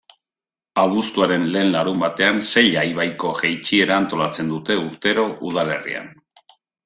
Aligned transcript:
Abuztuaren 0.83 1.43
lehen 1.55 1.69
larunbatean 1.75 2.39
Sella 2.47 2.85
ibaiko 2.93 3.33
jaitsiera 3.41 3.99
antolatzen 4.03 4.49
dute 4.55 4.79
urtero 4.87 5.27
udalerrian. 5.51 6.09